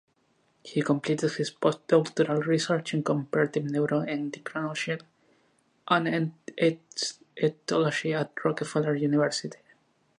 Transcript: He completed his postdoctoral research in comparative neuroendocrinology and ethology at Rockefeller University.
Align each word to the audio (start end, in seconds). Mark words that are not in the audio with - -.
He 0.63 0.81
completed 0.81 1.33
his 1.33 1.51
postdoctoral 1.51 2.43
research 2.47 2.95
in 2.95 3.03
comparative 3.03 3.65
neuroendocrinology 3.65 4.99
and 5.87 6.33
ethology 7.37 8.19
at 8.19 8.31
Rockefeller 8.43 8.95
University. 8.95 9.59